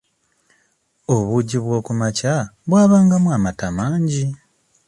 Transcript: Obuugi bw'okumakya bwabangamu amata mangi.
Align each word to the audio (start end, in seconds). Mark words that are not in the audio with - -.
Obuugi 1.13 1.57
bw'okumakya 1.63 2.35
bwabangamu 2.67 3.27
amata 3.37 3.67
mangi. 3.77 4.27